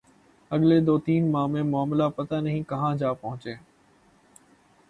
[0.51, 3.55] اگلے دو تین ماہ میں معاملات پتہ نہیں کہاں جا پہنچیں۔